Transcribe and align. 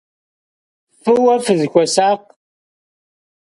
F'ıue 1.01 1.35
fısxuesakh. 1.45 2.27